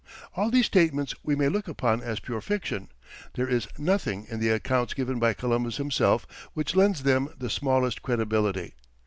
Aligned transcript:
All 0.35 0.49
these 0.49 0.65
statements 0.65 1.13
we 1.21 1.35
may 1.35 1.47
look 1.47 1.67
upon 1.67 2.01
as 2.01 2.19
pure 2.19 2.41
fiction; 2.41 2.89
there 3.35 3.47
is 3.47 3.67
nothing 3.77 4.25
in 4.31 4.39
the 4.39 4.49
accounts 4.49 4.95
given 4.95 5.19
by 5.19 5.35
Columbus 5.35 5.77
himself 5.77 6.25
which 6.55 6.75
lends 6.75 7.03
them 7.03 7.29
the 7.37 7.51
smallest 7.51 8.01
credibility. 8.01 8.73